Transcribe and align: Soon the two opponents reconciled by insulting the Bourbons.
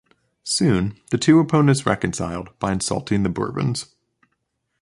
Soon 0.43 0.99
the 1.11 1.17
two 1.19 1.37
opponents 1.37 1.85
reconciled 1.85 2.49
by 2.57 2.71
insulting 2.71 3.21
the 3.21 3.29
Bourbons. 3.29 3.93